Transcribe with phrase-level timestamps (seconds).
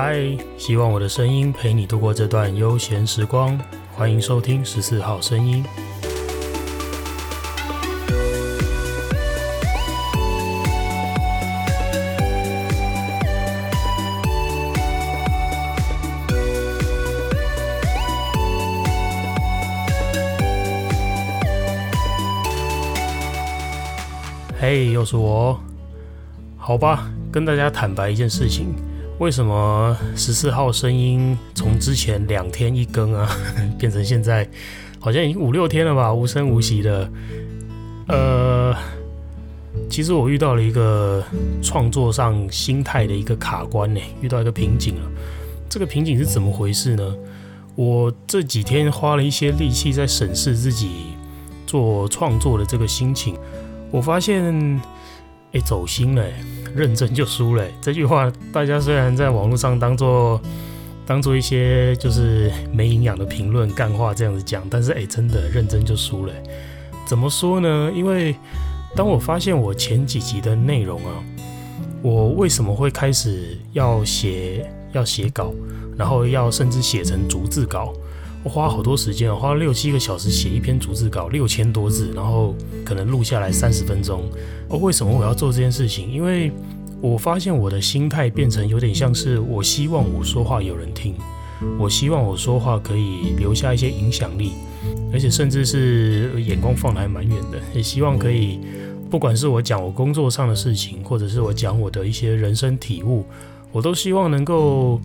[0.00, 0.16] 嗨，
[0.56, 3.58] 希望我的声音陪你度过这段悠闲时光。
[3.96, 5.64] 欢迎收听十四号声音。
[24.60, 25.58] 嘿，又是我。
[26.56, 28.72] 好吧，跟大家坦白一件事情。
[29.18, 33.28] 为什么十四号声音从之前两天一更啊，
[33.76, 34.48] 变成现在
[35.00, 37.10] 好像已经五六天了吧，无声无息的？
[38.06, 38.74] 呃，
[39.90, 41.22] 其实我遇到了一个
[41.60, 45.10] 创作上心态的一个卡关呢，遇到一个瓶颈了。
[45.68, 47.14] 这个瓶颈是怎么回事呢？
[47.74, 50.90] 我这几天花了一些力气在审视自己
[51.66, 53.36] 做创作的这个心情，
[53.90, 54.80] 我发现，
[55.52, 56.24] 哎，走心了。
[56.74, 60.40] 认真就输了，这句话大家虽然在网络上当做
[61.06, 66.32] 当做一些就是没营养的评论、干话这样子讲，但是哎，真的认真就输了。
[67.06, 67.90] 怎么说呢？
[67.94, 68.34] 因为
[68.94, 71.12] 当我发现我前几集的内容啊，
[72.02, 75.52] 我为什么会开始要写要写稿，
[75.96, 77.92] 然后要甚至写成逐字稿？
[78.48, 84.22] 我花好多时间，花了六七个小时写一篇逐字稿，六千多字，然后可能录下来三十分钟。
[84.70, 86.10] 哦，为什么我要做这件事情？
[86.10, 86.50] 因为
[87.02, 91.14] 我发现我的心态变成有点像是，我希望我说话有人听，
[91.78, 94.52] 我希望我说话可以留下一些影响力，
[95.12, 98.60] 而且甚至是眼光放得还蛮远的，也希望可以，
[99.10, 103.26] 不管是我讲我工作上的事情，或者是我讲我的一些人生体悟，
[103.72, 104.98] 我都希望能够。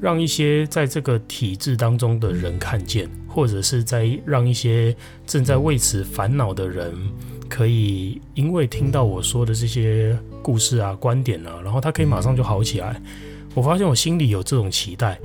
[0.00, 4.94] 让一些在这个体制当中的人看见，或者是在让一些
[5.26, 6.94] 正在为此烦恼的人，
[7.48, 13.00] 可以因为听到我说的这些故事啊、观点啊，然后他可以马上就好起来。
[13.54, 15.18] 我发现我心里有这种期待，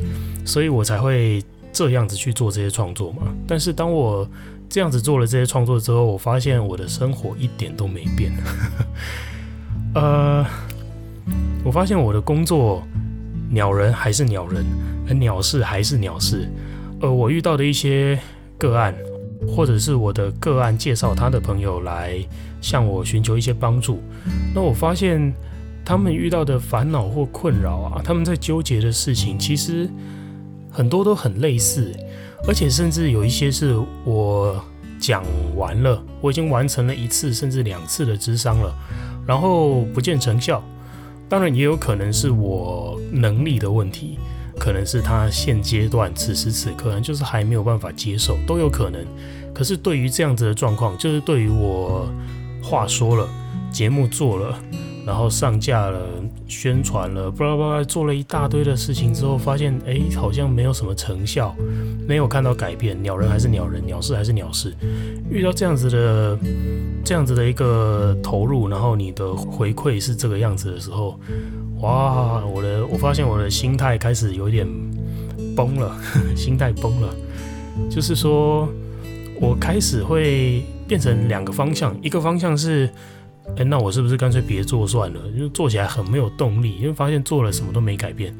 [0.44, 3.22] 所以我才会这样子去做这些创作嘛。
[3.48, 4.28] 但是当我
[4.68, 8.32] 这样子做了这些创作之后，我发现我的生活一点都没变。
[9.94, 10.44] 呃，
[11.64, 12.82] 我发现我的工作。
[13.54, 14.66] 鸟人还是鸟人，
[15.08, 16.50] 而鸟事还是鸟事。
[17.00, 18.20] 而我遇到的一些
[18.58, 18.96] 个案，
[19.48, 22.18] 或者是我的个案介绍他的朋友来
[22.62, 24.02] 向我寻求一些帮助，
[24.56, 25.34] 那我发现
[25.86, 29.88] 他们遇到的烦恼或困扰啊，他们在纠结的事情，其实
[30.72, 31.94] 很多都很类似，
[32.48, 34.60] 而且甚至有一些是我
[34.98, 35.24] 讲
[35.56, 38.74] 完了，我已经完成了一次甚至两次的咨商了，
[39.28, 40.64] 然后不见成效。
[41.34, 44.20] 当然也有可能是我能力的问题，
[44.60, 49.04] 可能是他现阶段此时此刻就是还没有办法接受，都有可能。
[49.52, 52.08] 可是对于这样子的状况，就是对于我
[52.62, 53.28] 话说了，
[53.72, 54.60] 节目做了。
[55.06, 56.00] 然后上架了，
[56.48, 61.54] 宣传了，巴拉巴拉，做了一大堆的事情之后，发现哎，好像没有什么成效，
[62.08, 63.02] 没有看到改变。
[63.02, 64.74] 鸟人还是鸟人，鸟事还是鸟事。
[65.30, 66.40] 遇到这样子的，
[67.04, 71.20] 这样子的一个投入，然后你的回馈是这个样子的时候，
[71.82, 74.66] 哇，我的，我发现我的心态开始有点
[75.54, 75.94] 崩了，
[76.34, 77.14] 心态崩了。
[77.90, 78.70] 就是说，
[79.42, 82.90] 我开始会变成两个方向，一个方向是。
[83.58, 85.20] 哎，那我是不是干脆别做算了？
[85.36, 88.36] 因为做起来很没有动力，因为发现做了什么都没改变。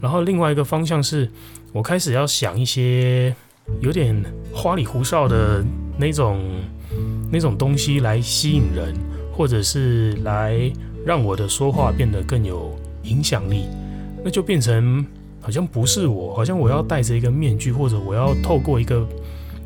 [0.00, 1.30] 然后另外一个方向是，
[1.72, 3.34] 我开始要想一些
[3.80, 4.20] 有点
[4.52, 5.64] 花里胡哨的
[5.96, 6.42] 那种
[7.30, 8.94] 那种东西来吸引人，
[9.32, 10.58] 或者是来
[11.04, 13.66] 让我的说话变得更有影响力。
[14.24, 15.06] 那就变成
[15.40, 19.06] 好像不是我，好像我要戴着一个面具，或者我要透过一个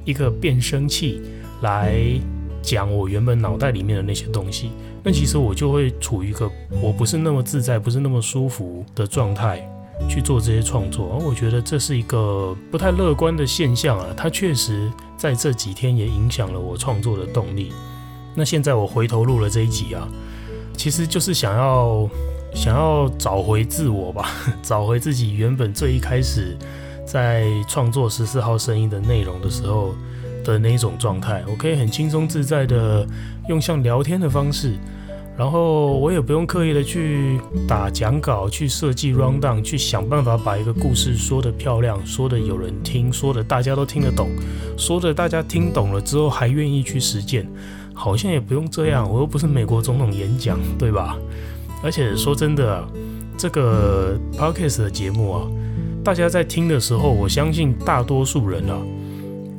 [0.04, 1.22] 一个变声器
[1.62, 2.20] 来。
[2.62, 4.70] 讲我原本脑袋里面的那些东西，
[5.02, 6.50] 那其实我就会处于一个
[6.82, 9.66] 我不是那么自在、不是那么舒服的状态
[10.08, 14.06] 去做这些创作，而我觉得这是一个不太乐观的现象啊。
[14.16, 17.72] 它确实在这几天也影响了我创作的动力。
[18.34, 20.06] 那现在我回头录了这一集啊，
[20.76, 22.08] 其实就是想要
[22.54, 24.30] 想要找回自我吧，
[24.62, 26.56] 找回自己原本最一开始
[27.06, 29.94] 在创作十四号声音的内容的时候。
[30.44, 33.06] 的那一种状态，我可以很轻松自在的
[33.48, 34.74] 用像聊天的方式，
[35.36, 44.28] 然后我也不用刻意的去打讲稿，去设计 rundown，去想办法把一个故事说得漂亮，说得有人听，说得大家都听得懂，
[44.76, 47.48] 说得大家听懂了之后还愿意去实践，
[47.94, 51.16] 好像也不用这样，我又不是美国总统演讲，对吧？
[51.82, 52.84] 而且说真的，
[53.38, 55.48] 这个 podcast 的节目啊，
[56.04, 58.76] 大家在听的时候，我相信大多数人啊。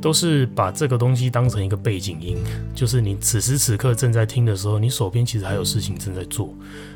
[0.02, 2.36] 都是把这个东西当成一个背景音，
[2.74, 6.52] 就是你此时此刻正在听的时候，你手边其实还有事情正在做。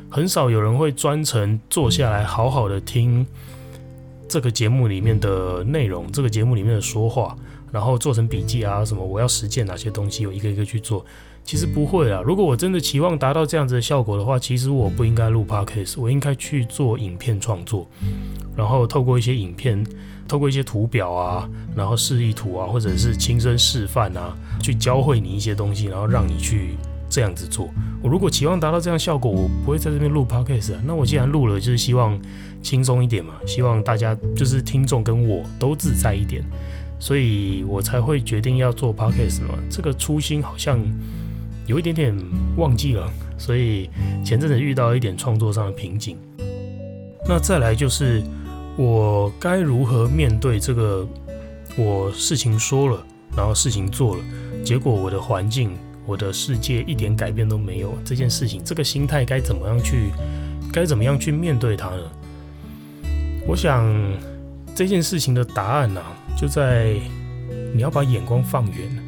[0.09, 3.25] 很少有人会专程坐下来好好的听
[4.27, 7.35] 这个节目里面的内容，这个节目里面的说话，
[7.71, 11.05] 然后做成笔记啊什么，我要实践哪些东西，我一个一个去做。
[11.45, 17.87] 其实不会啊，如果我真的期望达到这样子的效果的话，其实我不应该录 Podcast，我应该去做影片创作，
[18.53, 19.81] 然后透过一些影片，
[20.27, 26.75] 透过一些图表啊，然后示意图啊，或者是亲身示范啊，去教会你一些东西，然后让你去
[27.09, 27.69] 这样子做。
[28.03, 30.81] 我如果期望达到这样效果，我不会在这边录 Podcast 啊。
[30.85, 32.19] 那我既然录了，就是希望
[32.61, 36.43] 轻松一点嘛，希望大家就是听众跟我都自在一点，
[36.99, 39.57] 所以我才会决定要做 Podcast 嘛。
[39.69, 40.79] 这个初心好像
[41.65, 42.15] 有一点点
[42.57, 43.89] 忘记了，所以
[44.23, 46.17] 前阵子遇到一点创作上的瓶颈。
[47.27, 48.21] 那再来就是。
[48.77, 51.05] 我该如何面对这个？
[51.79, 54.23] 我事情说了，然后事情做了，
[54.65, 55.77] 结果我的环境、
[56.07, 57.93] 我的世界一点改变都没有。
[58.03, 60.09] 这件事情，这个心态该怎么样去？
[60.73, 62.01] 该怎么样去面对它呢？
[63.45, 63.85] 我想
[64.73, 66.01] 这件事情的答案呢、
[66.35, 66.95] 就在
[67.75, 69.03] 你要把眼光放远。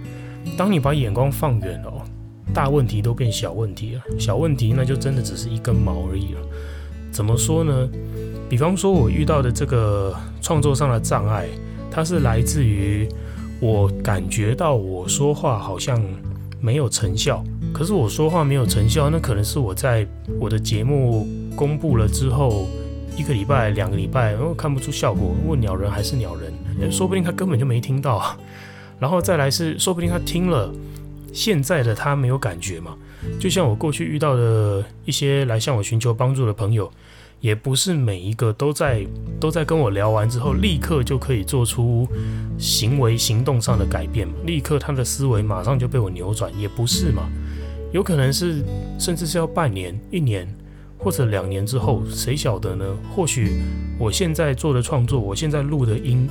[0.56, 2.06] 当你把眼光放远了，
[2.54, 6.42] 大问题都变小问题了，小问题那就真的只是一根毛而已了。
[7.12, 7.90] 怎么说呢？
[8.50, 11.48] 比方说，我遇到的这个创作上的障碍，
[11.92, 13.08] 它是来自于
[13.60, 16.04] 我感觉到我说话好像
[16.60, 17.44] 没有成效。
[17.72, 20.06] 可是我说话没有成效，那可能是我在
[20.40, 22.68] 我的节目公布了之后
[23.16, 25.36] 一个礼拜、两个礼拜，然后看不出效果。
[25.46, 28.36] 问鸟人还是鸟人，说不定他根本就没听到。
[29.00, 30.74] 然后再来是，说不定他听了，
[31.32, 32.96] 现在的他没有感觉嘛。
[33.40, 36.92] 就像我过去遇到的一些来向我寻求帮助的朋友。
[37.42, 39.06] 也不是每一个都在
[39.40, 42.08] 都在跟我聊完之后，立刻就可以做出
[42.58, 47.30] 行为行动上的改变，立刻他的思维马上就被我扭转，也不是嘛？
[47.94, 48.62] 有可能是
[49.00, 50.48] 甚至是要半年、一年
[50.98, 52.86] 或者两年之后，谁晓得呢？
[53.16, 53.62] 或许
[53.98, 56.30] 我现在做的创作，我现在录的音，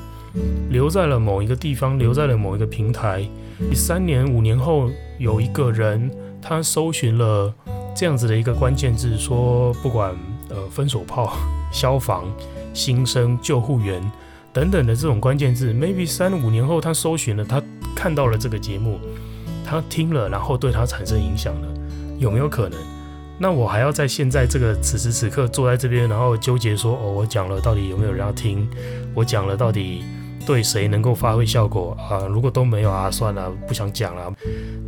[0.71, 3.27] 留在了某一个地方，留在了某一个平台，
[3.75, 6.11] 三年、五年后，有一个人
[6.43, 7.53] 他搜寻了
[7.97, 10.15] 这样子的一个关键字，说不管。
[10.51, 11.37] 呃，分手炮、
[11.73, 12.25] 消防、
[12.73, 14.03] 新生、救护员
[14.53, 17.63] 等等的这种关键字，maybe 三五年后他搜寻了，他
[17.95, 18.99] 看到了这个节目，
[19.65, 21.69] 他听了，然后对他产生影响了，
[22.19, 22.79] 有没有可能？
[23.39, 28.69] 那我还要在现在这个此时此刻坐在这边，然后纠结说，哦，我讲了到底有没有人要听？
[29.15, 30.03] 我讲了到底
[30.47, 32.27] 对谁能够发挥效果啊？
[32.27, 34.33] 如果都没有啊，算了，不想讲了，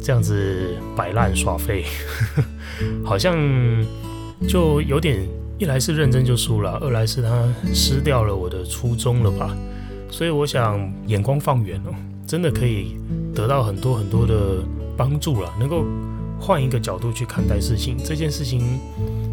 [0.03, 1.85] 这样子摆烂耍废，
[3.05, 3.37] 好像
[4.49, 5.29] 就有点。
[5.61, 9.55] 一来是认真就输了，二来是他失掉了我的初衷了吧。
[10.11, 11.93] 所以我想眼光放远哦，
[12.27, 12.97] 真的可以
[13.35, 14.65] 得到很多很多的
[14.97, 15.85] 帮助了，能够
[16.41, 17.99] 换一个角度去看待事情。
[18.03, 18.81] 这件事情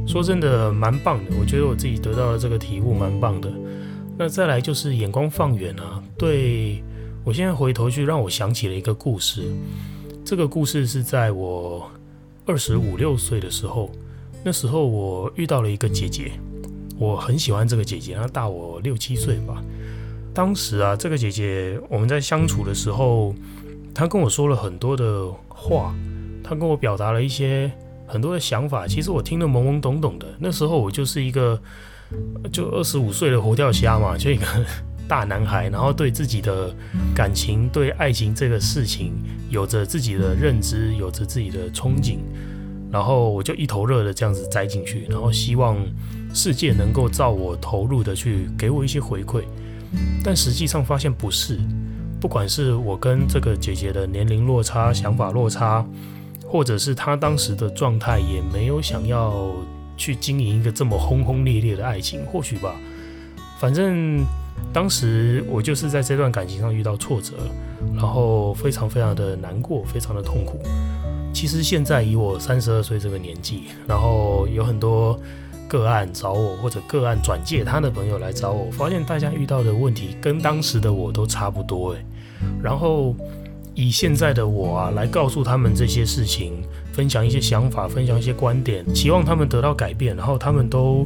[0.06, 3.50] 说真的蛮棒的，我觉得我自己得到了这个体悟蛮棒的。
[4.18, 6.84] 那再来就是眼光放远啊，对，
[7.24, 9.44] 我现在回头去让我想起了一个故事，
[10.26, 11.90] 这个故事是在我
[12.46, 13.90] 二十五六岁的时候。
[14.44, 16.32] 那时候我遇到了一个姐姐，
[16.98, 19.62] 我很喜欢这个姐姐，她大我六七岁吧。
[20.34, 23.34] 当时啊，这个姐姐我们在相处的时候，
[23.94, 25.94] 她跟我说了很多的话，
[26.44, 27.72] 她跟我表达了一些
[28.06, 28.88] 很多的想法。
[28.88, 30.28] 其实我听得懵懵懂懂的。
[30.40, 31.60] 那时候我就是一个
[32.52, 34.46] 就二十五岁的活跳虾嘛，就一个
[35.08, 36.74] 大男孩，然后对自己的
[37.16, 39.14] 感情、对爱情这个事情
[39.50, 42.20] 有着自己的认知，有着自己的憧憬。
[42.98, 45.78] 然后我就一头热的这样子栽进去，然后希望
[46.34, 49.44] 世界能够照我投入的去给我一些回馈，
[50.24, 51.60] 但实际上发现不是。
[52.20, 55.86] 不管是我跟这个姐姐的年龄落差、想法落差，
[56.48, 59.54] 或者是她当时的状态，也没有想要
[59.96, 62.74] 去经营一个这么轰轰烈烈的爱情，或许吧。
[63.60, 64.26] 反正
[64.74, 67.34] 当时我就是在这段感情上遇到挫折，
[67.94, 70.60] 然后非常非常的难过，非常的痛苦。
[71.38, 75.20] 其实现在以我三十二岁这个年纪，然后有很多
[75.68, 82.04] 个案找我，或者个案转介他的朋友来找我，发现大家遇到的问题跟当时的我都差不多诶。
[82.60, 83.16] 然后
[83.76, 86.54] 以现在的我啊，来告诉他们这些事情，
[86.92, 91.06] 分享一些想法，分享一些观点，期望他们得到改变，然后他们都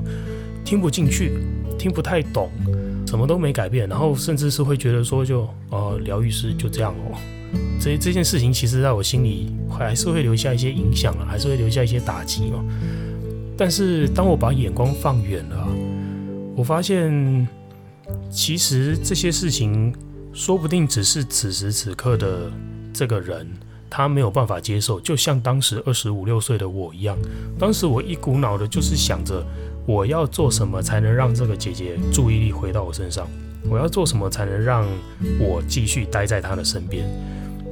[0.63, 1.33] 听不进去，
[1.77, 2.49] 听不太懂，
[3.05, 7.17] 什么都没改变，然后甚至是会觉得说就，就呃，疗愈师就这样哦。
[7.79, 12.63] 这这件事情其实在我心里还是会留下一些影响啊，还是会留下一些打击嘛。
[13.57, 15.67] 但是当我把眼光放远了，
[16.55, 17.47] 我发现
[18.29, 19.93] 其实这些事情
[20.33, 22.51] 说不定只是此时此刻的
[22.93, 23.47] 这个人
[23.89, 27.17] 他没有办法接受，就像当时二十五六岁的我一样。
[27.59, 29.45] 当时我一股脑的就是想着
[29.85, 33.27] 我要做什么才能让这个姐姐注意力回到我身上。
[33.69, 34.87] 我要做什么才能让
[35.39, 37.05] 我继续待在她的身边？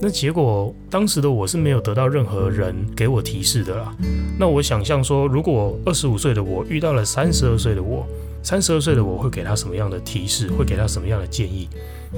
[0.02, 3.94] 那结果当时的我是没有得到任何人给我提示的啦。
[4.40, 8.08] 那我想象说，如果二十五岁的我遇到了三十二岁的我，
[8.42, 10.48] 三十二岁的我会给他什么样的提示？
[10.52, 11.68] 会给他什么样的建议？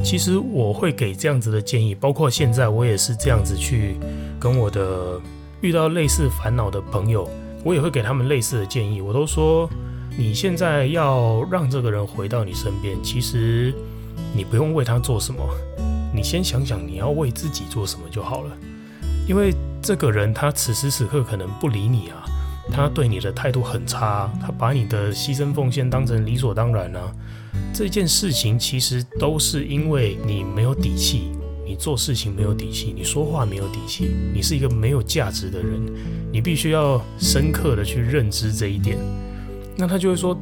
[0.04, 3.96] 其实我会给这样子的建议，包括现在我也是这样子去
[4.40, 5.20] 跟我的
[5.62, 7.28] 遇到类似烦恼的朋友，
[7.64, 9.02] 我也会给他们类似的建议。
[9.02, 9.68] 我都说，
[10.16, 13.74] 你现在要让这个人回到你身边，其实
[14.36, 15.42] 你不用为他做什么。
[16.14, 18.52] 你先想想你要为自己做什么就好了，
[19.28, 22.24] 因为这个人他此时此刻可能不理你啊，
[22.72, 27.12] 他对你的态度很差，他把你的牺牲奉献当成理所当然啊。
[27.74, 31.32] 这件事情其实都是因为你没有底气，
[31.66, 35.82] 你做事情没有底气，你说话没有底气，你是一个没有价值的人，
[36.32, 38.98] 你必须要深刻的去认知这一点。
[39.78, 40.38] 那他就会说，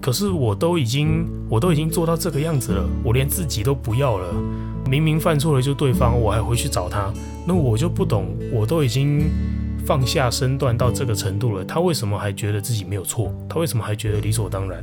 [0.00, 4.32] 可是我都已经我都已经做到这个样子了，我连自己都不要了。
[4.88, 7.12] 明明犯错了就对方，我还回去找他，
[7.46, 9.28] 那我就不懂，我都已经
[9.84, 13.34] 放下身段到这个程度了，他为什么还觉得自己没有错？
[13.48, 14.82] 他为什么还觉得理所当然？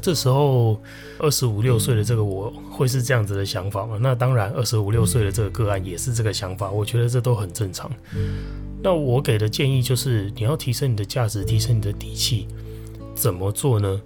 [0.00, 0.80] 这时候
[1.18, 3.98] 二十五六岁的这个我会是这样子的想法吗？
[4.00, 7.90] 那当然，二十五六岁的这个个案也是这个想法，我觉得这都很正常。
[8.82, 12.46] 那我给的建议就是，你要提升你的价值，提升你的底气，
[13.16, 14.00] 怎么做呢？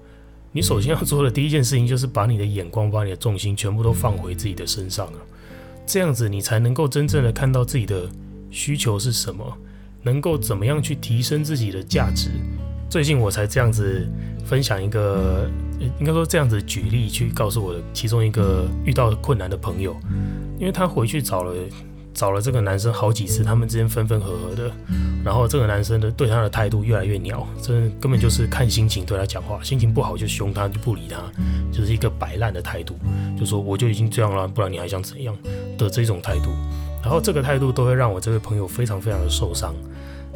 [0.53, 5.19] 你首先要做的第一件事情，就是把你的眼光、把你的重心全部都放回自己的身上了。
[5.87, 8.09] 这样子，你才能够真正的看到自己的
[8.51, 9.45] 需求是什么，
[10.03, 12.31] 能够怎么样去提升自己的价值。
[12.89, 14.09] 最近我才这样子
[14.45, 15.49] 分享一个，
[16.01, 19.97] 应该说这样子举例去告诉我的其中一个遇到困难的朋友，
[20.59, 21.55] 因为他回去找了。
[22.13, 24.71] 找了这个男生好几次，他们之间分分合合的，
[25.25, 31.19] 然后这个男生的对他的态度越来越鸟，这根本就是看心情对他讲话，心情不好就凶他，就不理他，
[31.73, 32.97] 就是一个摆烂的态度，
[33.39, 35.35] 就说我就已经这样了，不然你还想怎样
[35.79, 36.51] 的这种态度，
[37.03, 39.75] 然后这个态度都会让我这位朋友非常非常的受伤，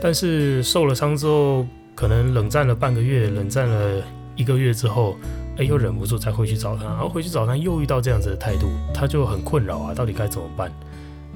[0.01, 4.03] 但是受了伤之后，可能冷战了半个月，冷战了
[4.37, 5.17] 一个月之后，
[5.59, 10.73] 哎，又忍不住再回去找他，然后回去找他又遇到这样子的态度，他就很困扰啊，到底该怎么办？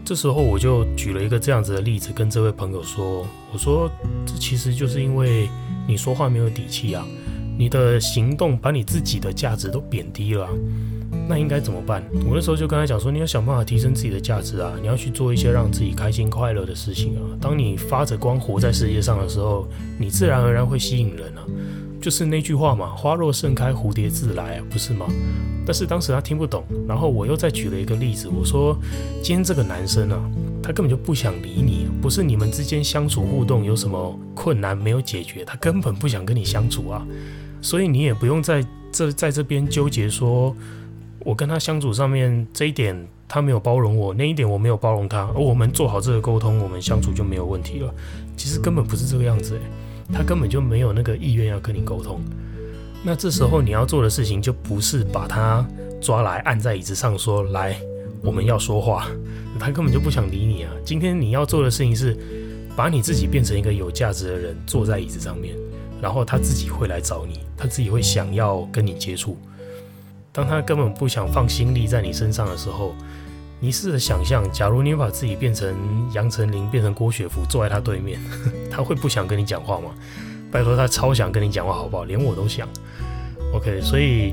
[0.09, 3.91] 这时候我就举了一个这样子的例子，跟这位朋友说：“我说
[4.25, 5.51] 这其实就是因为
[5.87, 7.07] 你说话没有底气啊，
[7.59, 10.49] 你的行动把你自己的价值都贬低了，
[11.29, 17.21] 那应该怎么办？”我那时候就跟他讲说：“你要想办法提升自己的价值啊，你要去做一些让自己开心快乐的事情啊。
[17.39, 21.45] 当你发着光活在世界上的时候，你自然而然会吸引人啊。”
[22.01, 25.07] 就是那句话嘛，花若盛开，蝴蝶自来，不是吗？
[25.67, 28.75] 但是当时他听不懂，然后我又再举了一个例子，我说
[29.23, 30.19] 今天这个男生啊，
[30.63, 37.07] 他根本就不想理你，不是你们之间相处互动有什么困难没有解决，他根本不想跟你相处啊，
[37.61, 40.57] 所以你也不用在这在这边纠结说，
[41.21, 47.93] 我跟他相处上面这一点他没有包容我，那一点我没有包容他，而我们做好这个沟通，我们相处就没有问题了。
[48.39, 49.61] 其实根本不是这个样子欸。
[50.13, 52.21] 他根本就没有那个意愿要跟你沟通，
[53.03, 55.67] 那这时候你要做的事情就不是把他
[56.01, 57.79] 抓来按在椅子上说，来，
[58.23, 59.07] 我们要说话，
[59.59, 60.73] 他根本就不想理你啊。
[60.85, 62.17] 今天你要做的事情是
[62.75, 65.55] 把你自己变成一个有价值的人，坐在椅子上面，
[66.01, 69.37] 然后他自己会来找你，他自己会想要跟你接触。
[70.33, 72.95] 当他根本不想放心力在你身上的时候。
[73.61, 75.75] 你试着想象，假如你把自己变成
[76.15, 78.21] 杨丞琳，变成郭雪芙，坐在他对面，
[78.71, 79.91] 他会不想跟你讲话吗？
[80.53, 82.05] 拜托，他超想跟你讲话，好不好？
[82.05, 82.69] 连我都想。
[83.53, 84.33] OK，所以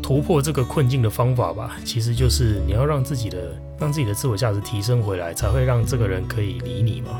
[0.00, 7.18] 突破这个困境的方法吧，其实就是你要让自己的让自己的自我价值提升回来，才会让这个人可以理你嘛。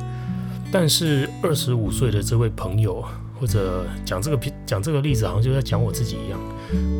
[0.70, 3.04] 但是二十五岁的这位朋友，
[3.40, 6.38] 或者讲这个讲这个例子，好像就在讲我自己一样，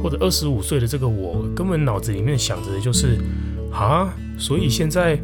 [0.03, 3.17] 或者二十五岁的这个我，根本脑子里面想着的就是。
[3.73, 5.19] 啊，所以现在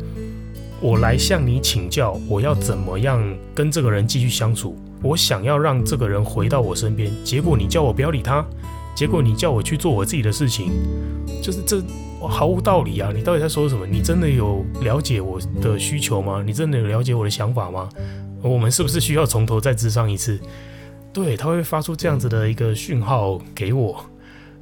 [0.81, 3.23] 我来向你请教，我要怎么样
[3.55, 4.77] 跟这个人继续相处？
[5.03, 8.45] 我想要让这个人回到我身边，结果你叫我不要理他，
[8.95, 10.73] 结果你叫我去做我自己的事情，
[11.43, 11.83] 就是这
[12.21, 13.13] 毫无道理啊！
[13.15, 13.87] 你到底在说什么？
[13.87, 16.43] 你真的有了解我的需求吗？
[16.45, 17.89] 你真的有了解我的想法吗？
[18.43, 20.39] 我们是不是需要从头再智商一次？
[21.13, 24.05] 对，他会发出这样子的一个讯号给我。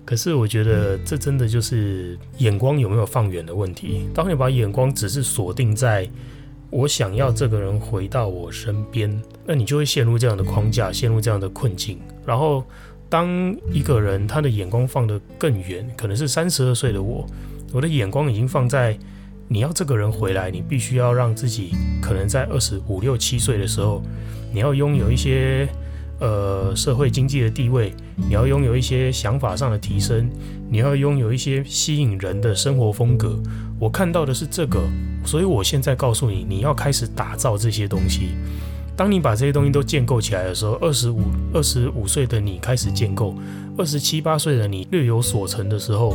[0.05, 4.09] 可是我觉得这真的就是眼光有没有放远的问题。
[4.15, 6.09] 当你把眼光只是锁定在
[6.71, 11.99] 我想要这个人回到我身边，那你就会陷入这样的框架，陷入这样的困境。
[12.27, 12.65] 然后，
[13.09, 17.25] 当一个人他的眼光放得更远，可能是三十二岁的我，
[17.73, 18.99] 我的眼光已经放在
[19.47, 21.71] 你要这个人回来，你必须要让自己
[22.03, 24.03] 可能在二十五六七岁的时候，
[24.53, 25.69] 你要拥有一些
[26.21, 30.29] 呃社会经济的地位，你要拥有一些想法上的提升，
[30.71, 33.39] 你要拥有一些吸引人的生活风格。
[33.79, 34.81] 我看到的是这个，
[35.25, 38.31] 所以我现在告诉你，你要开始打造这些东西。
[38.97, 43.35] 当你把这些东西都建构起来的时候，二十五、二十五岁的你开始建构，
[43.77, 46.15] 二十七八岁的你略有所成的时候，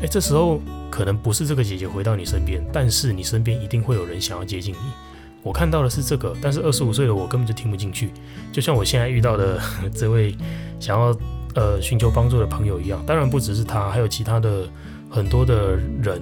[0.00, 5.09] 诶，这时候可能不是这个姐姐回到你身边，但是你身边一定会有人想要接近你。
[5.42, 8.10] 我看到的是这个，但是二十五岁的我根本就听不进去，
[8.52, 9.58] 就像我现在遇到的
[9.94, 10.36] 这位
[10.78, 11.16] 想要
[11.54, 13.02] 呃寻求帮助的朋友一样。
[13.06, 14.68] 当然不只是他，还有其他的
[15.08, 16.20] 很多的人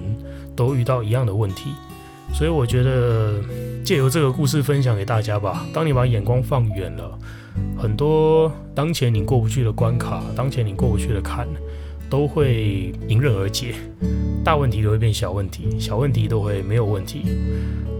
[0.55, 1.71] 都遇到一样的问题。
[2.31, 3.33] 所以我觉得
[3.83, 5.65] 借由这个故事分享给大家吧。
[5.73, 7.17] 当你把眼光放远了，
[7.75, 11.47] 很多当前你过不去的关卡，当前你过不去的坎，
[12.07, 13.73] 都会迎刃而解。
[14.43, 17.23] 大问题都会变小问题，小问题都会没有问题。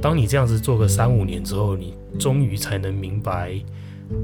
[0.02, 3.54] 当你这样子做个三五年之后，你终于才能明白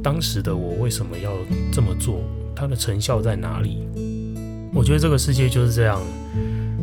[0.01, 1.31] 当时的我为什么要
[1.71, 2.21] 这么做，
[2.55, 3.87] 它的成效在哪里。
[4.73, 6.01] 我觉得这个世界就是这样，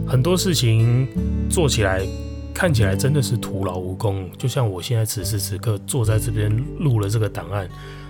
[0.06, 1.06] 很多事情
[1.48, 2.06] 做起来。
[2.54, 7.66] 看起来真的是徒劳无功，就像我现在此时此刻坐在这边录了这个档案，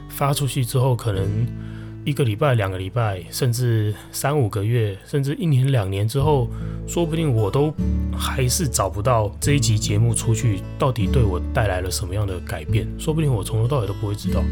[0.09, 1.47] 发出去之后，可能
[2.05, 6.49] 一个礼拜、两个礼拜，甚至三五个月，甚至一年、两年之后，
[6.87, 7.73] 说不定我都
[8.13, 12.89] 还是找不到这一集节目出去到底对我带来了什么样的改变。
[12.99, 14.43] 说不定我从头到尾都不会知道，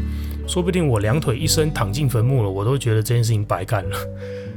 [0.47, 3.97] 说不定我两腿一伸躺进坟墓了，我都觉得这件事情白干了。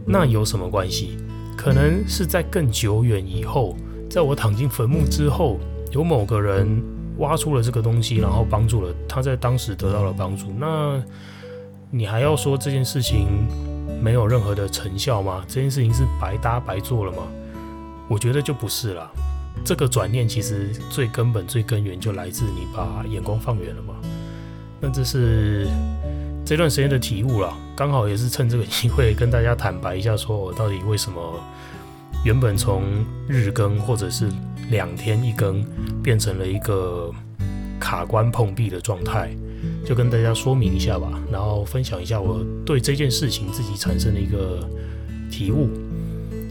[0.06, 1.16] 那有什么关系？
[1.56, 3.76] 可能是在更久远以后。
[4.08, 5.58] 在我躺进坟墓之后，
[5.90, 6.80] 有某个人
[7.18, 10.52] 挖出了这个东西，然后帮助了他，在当时得到了帮助。
[10.56, 11.02] 那
[11.96, 13.46] 你还要说这件事情
[14.02, 15.44] 没有任何的成效吗？
[15.46, 17.18] 这件事情是白搭白做了吗？
[18.08, 19.08] 我觉得就不是啦。
[19.64, 23.94] 这个转念其实最根本、最根源就来自你把眼光放远了嘛。
[24.80, 25.68] 那这是
[26.44, 31.40] 这段时间的体悟啦，刚好也是趁这个机会跟大家坦白一下，说我到底为什么。
[32.24, 32.82] 原本从
[33.28, 34.28] 日更或者是
[34.68, 35.64] 两天一更，
[36.02, 37.08] 变成了一个
[37.78, 39.30] 卡关碰壁的状态，
[39.84, 44.68] 就跟大家说明一下吧，然后分享一下我对这件事情自己产生的一个
[45.30, 45.68] 体悟。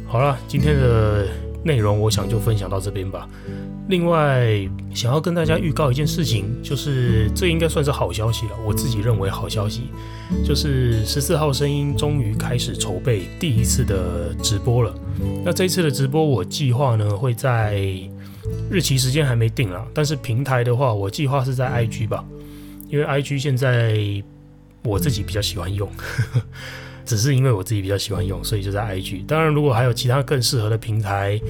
[0.07, 1.27] 好了，今天的
[1.63, 3.27] 内容我想就分享到这边吧。
[3.89, 8.51] 另外，想要跟大家预告一件事情，就是这应该算是好消息了。
[8.65, 9.89] 我自己认为好消息，
[10.45, 14.95] 就是十四号声音终于开始筹备第一次的直播了。
[15.43, 17.75] 那这一次的直播，我计划呢会在
[18.71, 22.23] 日期时间还没定啊，但是平台的话，我计划是在 IG 吧，
[22.93, 23.97] 因为 IG 现在
[24.83, 25.89] 我自己比较喜欢用，
[27.03, 29.25] 只是因为我自己比较喜欢用，所以就在 IG。
[29.25, 31.41] 当然，如果还有其他更适合的平台。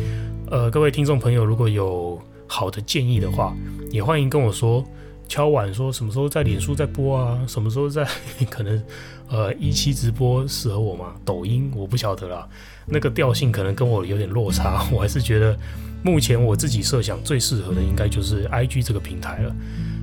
[0.49, 3.53] 呃，各位听众朋友，如果有好的建议的话，
[3.91, 4.85] 也欢迎跟我说，
[5.27, 8.07] 敲碗说什么时候在脸书在播啊，什么时候在
[8.49, 8.81] 可能
[9.27, 11.13] 呃一期直播适合我吗？
[11.25, 12.47] 抖音我不晓得啦，
[12.85, 15.57] 那个调性可能跟我有点落差， 我还是觉得
[16.03, 19.55] 目前我自己设想最适合的应该就是 IG 这个平台了，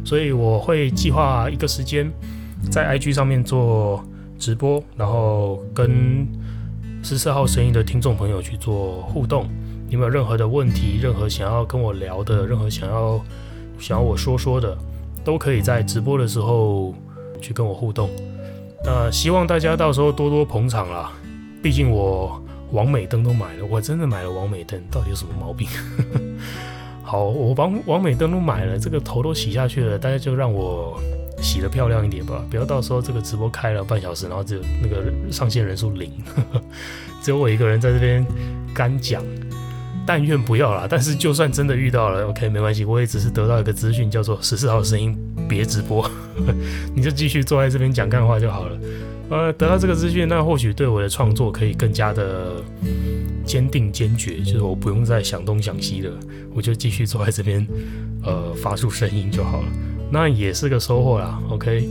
[0.04, 2.10] 所以我会计划一个时间
[2.70, 4.04] 在 IG 上面做
[4.38, 6.26] 直播，然后跟
[7.02, 9.46] 十四号声音的听众朋友去做互动。
[9.88, 13.20] 你们有任何的问题，任何想要跟我聊的，任何想要
[13.78, 14.76] 想要我说说的，
[15.24, 16.94] 都可以在直播的时候
[17.40, 18.08] 去跟我互动。
[18.84, 21.12] 那希望大家到时候多多捧场啦。
[21.62, 25.68] 毕竟我王美灯都买了，我真的买了王美灯，到底有什么毛病？
[27.10, 30.96] 好，我网网美灯都买了，这个头都洗下去了，大家就让我
[31.42, 36.08] 洗得漂亮一点吧，不要到时候这个直播开了半小时，然后只有那个上线人数零，
[37.20, 38.24] 只有我一个人在这边
[38.72, 39.24] 干讲。
[40.06, 45.16] 但愿不要啦，但是就算真的遇到了，OK，没关系，我也只是得到一个资讯，叫做十四号声音
[45.48, 46.08] 别直播，
[46.94, 48.78] 你就继续坐在这边讲干话就好了。
[49.30, 52.62] 呃，得到这个资讯，那或许对我的创作可以更加的
[53.50, 56.12] 坚定坚决，就是我不用再想东想西了，
[56.54, 57.66] 我就继续坐在这边，
[58.22, 59.68] 呃，发出声音就好了，
[60.08, 61.88] 那也是个收获啦，OK。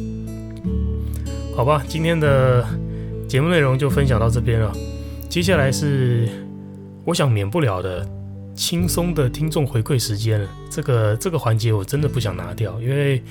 [1.54, 2.66] 好吧，今天的
[3.28, 4.72] 节目内容就分享到这边了，
[5.28, 6.30] 接下来是。
[7.06, 8.08] 我想免不了的
[8.54, 13.22] 轻松的听众回馈时间了，这个这个环节我真的不想拿掉，因为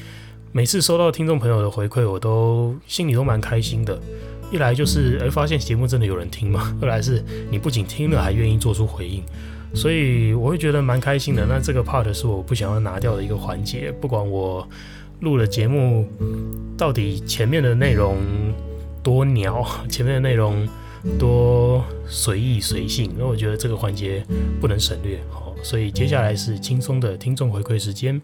[0.50, 3.96] 每次收到听众朋友的回馈，我都心里都蛮开心的。
[4.50, 9.22] 一来就是哎，发现节目真的有人听吗；二来是你不仅听了，还愿意做出回应，
[9.74, 11.46] 所以我会觉得蛮开心的。
[11.46, 14.66] 那这个 part 是我不想要拿掉的一个环节，不管我
[15.20, 16.08] 录了节目
[16.76, 18.16] 到底前面的内容
[19.02, 20.66] 多鸟， 前面的内容。
[21.16, 24.22] 多随意随性，那我觉得这个环节
[24.60, 25.16] 不能省略。
[25.30, 28.20] 好，所以接下来是轻松的听众回馈时间，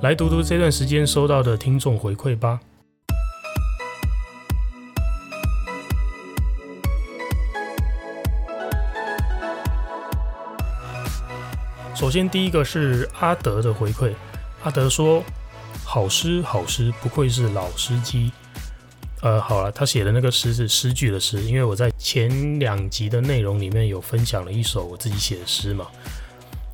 [0.00, 2.60] 来读读这段时间收到的听众回馈吧。
[11.98, 14.12] 首先第一个是阿德的回馈，
[14.62, 15.20] 阿德说
[15.82, 18.30] ：“好诗好诗，不愧是老司机。”
[19.20, 25.88] 呃，好了，他写的那个诗是诗句的诗，因为我在前两集的内容里面有分享了一首我自己写的诗嘛。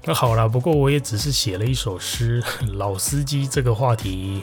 [0.03, 2.45] 那好了，不过我也只是写了一首诗。
[2.77, 4.43] 老司机这个话题，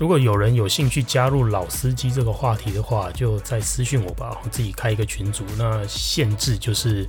[0.00, 5.44] 如果有人有兴趣加入老司机这个话题的话，就再私信我吧，我自己开一个群组。
[5.58, 7.06] 那限制就是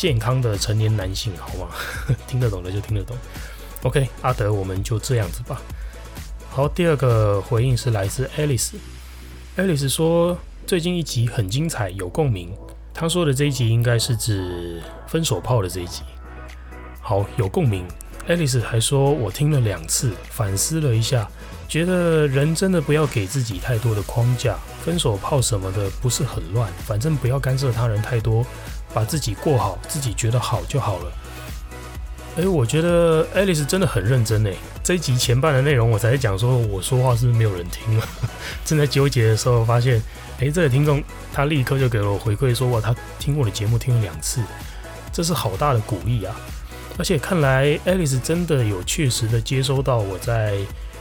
[0.00, 1.68] 健康的成年男性，好吗？
[2.26, 3.14] 听得懂的就听得懂。
[3.82, 5.60] OK，阿德，我们就这样子吧。
[6.48, 8.76] 好，第二个回应是来自 Alice。
[9.58, 12.50] Alice 说：“最近一集很精彩，有共鸣。”
[12.94, 16.00] 他说的这一集应该是指分手炮的这一集。
[17.02, 17.86] 好，有共鸣。
[18.26, 21.28] Alice 还说：“我听了两次，反思了一下，
[21.68, 24.58] 觉得人真的不要给自己太多的框架。
[24.82, 28.46] 分手炮什么的不是很乱，反正不要干涉他人太多，
[28.94, 31.12] 把自己过好，自己觉得好就好了。”
[32.36, 34.56] 诶，我觉得 Alice 真的很认真诶。
[34.84, 38.08] 这一集前半的内容，我才讲说，我说话是不是没有人听了？
[38.64, 40.00] 正在纠结的时候，发现，
[40.38, 44.40] 诶，这个听众他立刻就给了我回馈，说哇，他听我的节目听了两次，
[45.12, 46.34] 这是好大的鼓励啊！
[46.98, 50.56] 而且看来 Alice 真的有确实的接收到我在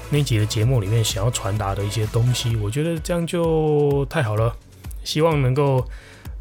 [0.09, 4.55] 那集的节目里面想要传达的一些东西，我觉得这样就太好了。
[5.03, 5.87] 希望能够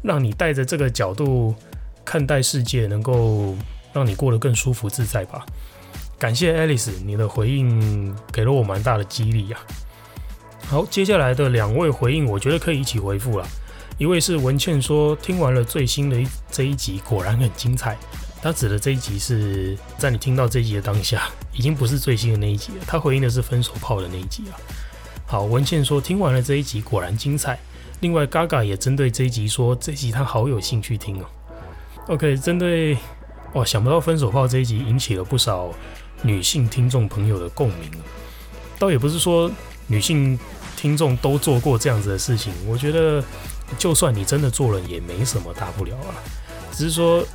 [0.01, 1.55] 让你带着这个角度
[2.03, 3.55] 看待世界，能够。
[3.91, 5.43] 让你过得更舒服自在吧。
[6.19, 9.59] 感谢 Alice，你的回应给了我蛮大的激励啊。
[10.67, 13.47] 好，接下来的两位回应，我觉得可以一起回复了。
[13.97, 17.97] 一位是文倩说，听完了最新的一这一集，果然很精彩。
[18.43, 22.83] 他指的这一集是在你听到这一集的当下， 已经不是最新的那一集了。
[22.85, 24.53] 他回应的是分手炮的那一集啊。
[25.25, 27.57] 好，文倩说听完了这一集，果然精彩。
[28.01, 31.25] 另外，Gaga 也针对这一集说，这集他好有兴趣听哦。
[32.07, 32.97] OK，针对。
[33.53, 35.73] 哇，想不到分手炮这一集引起了不少
[36.21, 37.89] 女性听众朋友的共鸣。
[38.77, 39.49] 倒也不是说
[39.87, 40.37] 女性
[40.77, 43.23] 听众都做过这样子的事情，我觉得
[43.79, 46.13] 就算你真的做了，也没什么大不了啊。
[46.71, 47.25] 只是说，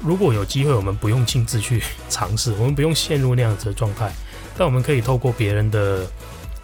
[0.00, 4.12] 如果有机会，我们不用亲自去尝试，我们不用陷入那样子的状态，
[4.58, 6.04] 但我们可以透过别人的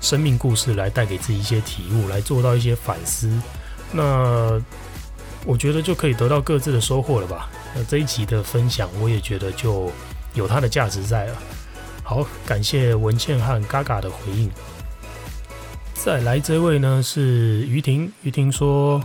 [0.01, 3.31] 生命故事来带给自己一些体悟，来做到一些反思。
[3.93, 4.61] 那
[5.45, 7.49] 我觉得就可以得到各自的收获了吧。
[7.75, 9.91] 那这一集的分享，我也觉得就
[10.35, 11.37] 有它的价值在了。
[12.03, 14.51] 好，感谢文倩和嘎嘎的回应。
[15.95, 19.03] 再来这位呢是于婷，于婷说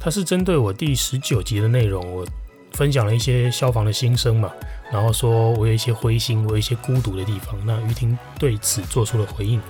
[0.00, 2.26] 她是针对我第十九集的内容，我
[2.72, 4.50] 分享了一些消防的心声嘛，
[4.92, 7.54] 然后说我有一些灰心，我有一些孤独的地方。
[7.64, 9.60] 那于婷对此做出了回应，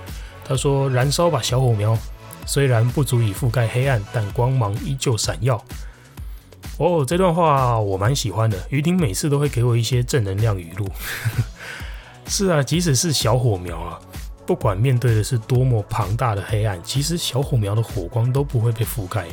[0.51, 1.97] 他说：“燃烧吧，小火苗，
[2.45, 5.63] 虽然不足以覆盖黑暗，但光芒依旧闪耀。”
[6.77, 8.57] 哦，这段话我蛮喜欢的。
[8.69, 10.89] 于婷每次都会给我一些正能量语录。
[12.27, 13.99] 是啊，即使是小火苗啊，
[14.45, 19.25] 不管面对的是多么庞大的黑暗，其实小火苗的火光都不会被覆盖。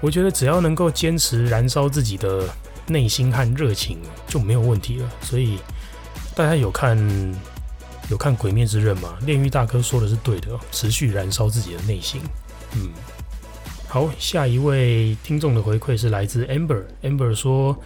[0.00, 2.48] 我觉得只要能够坚持燃烧自己的
[2.88, 5.08] 内心和热情，就没有问题了。
[5.20, 5.60] 所以
[6.34, 6.98] 大家有看
[8.10, 9.16] 有看《鬼灭之刃》吗？
[9.22, 12.20] 炼狱大哥说的是对的，持续燃烧自己的内心。
[12.76, 12.90] 嗯。
[13.88, 16.82] 好，下一位听众的回馈是来自 Amber。
[17.02, 17.78] Amber 说，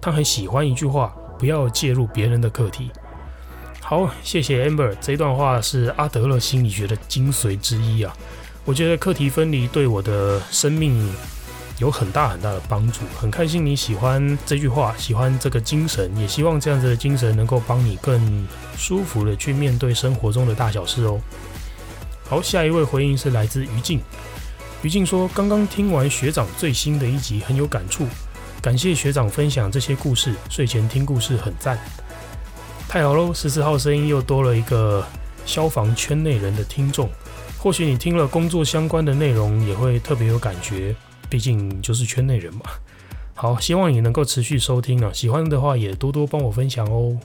[0.00, 2.90] 他很喜欢一句话：不要介入别人的课题。
[3.80, 4.96] 好，谢谢 Amber。
[5.00, 8.16] 这段话是阿德勒心理学的精髓之一啊。
[8.64, 11.12] 我觉得课题分离对我的生命
[11.78, 13.00] 有很大很大的帮助。
[13.18, 21.20] 很开心你喜欢这句话，喜欢这个精神，也希望这样子的精神能够帮你更舒服的去面对生活中的大小事哦。
[22.28, 24.00] 好，下一位回应是来自于静。
[24.82, 28.06] 于静说：“刚刚听完学长最新的一集，很有感触，
[28.62, 30.34] 感谢学长分享这些故事。
[30.48, 31.76] 睡前听故事很赞，
[32.88, 33.34] 太好喽！
[33.34, 35.04] 十四号声音又多了一个
[35.44, 37.10] 消防圈内人的听众。
[37.58, 40.94] 或许你听了工作相关的内容，也会特别有感觉，
[41.28, 42.62] 毕竟就是圈内人嘛。
[43.34, 47.16] 好，希望你能够持续收听啊，喜欢的话也多多帮我分享哦。”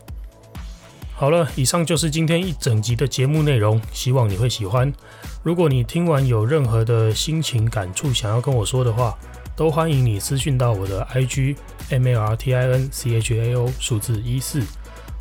[1.16, 4.92] 好了，以上就是今天一整集的节目内容，希望你会喜欢。
[5.42, 9.18] 如果你听完有任何的心情感触想要跟我说的话，
[9.56, 11.56] 都欢迎你私讯到我的 IG
[11.92, 14.62] M A R T I N C H A O 数字一四，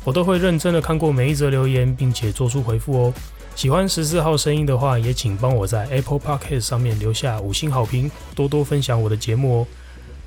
[0.03, 3.13] 我都会认真的看过每一则留言，并且做出回复哦。
[3.55, 9.67] 喜欢十四号声音的话，也请帮我在 Apple Podcast 上面留下五星好评，多多分享我的节目哦。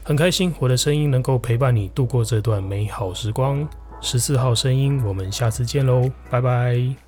[0.04, 3.68] 很开心我的声音能够陪伴你度过这段美好时光。
[4.00, 7.05] 十四号声音，我们下次见喽，拜拜。